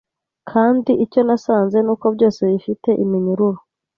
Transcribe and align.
Kandi 0.49 0.91
icyo 1.03 1.21
nasanze 1.27 1.77
nuko 1.81 2.05
byose 2.15 2.39
bifite 2.51 2.89
iminyururu 3.03 3.59